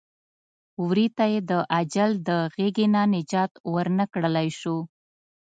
[0.85, 4.77] وري ته یې د اجل د غېږې نه نجات ور نه کړلی شو.